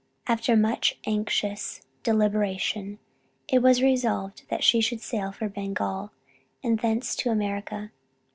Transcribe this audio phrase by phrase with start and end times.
[0.25, 2.97] After much anxious deliberation
[3.47, 6.09] it was resolved that she should sail for Bengal,
[6.63, 7.91] and thence to America.